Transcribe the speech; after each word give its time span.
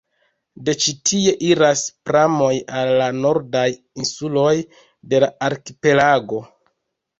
De 0.69 0.73
ĉi 0.85 0.93
tie 1.09 1.33
iras 1.49 1.83
pramoj 2.09 2.49
al 2.79 2.95
la 3.03 3.11
nordaj 3.19 3.67
insuloj 4.07 4.57
de 5.15 5.23
la 5.27 5.33
arkipelago. 5.51 6.45